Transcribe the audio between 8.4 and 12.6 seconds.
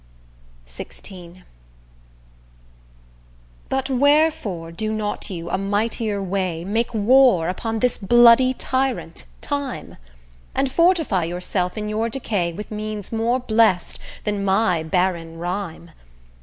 tyrant, Time? And fortify yourself in your decay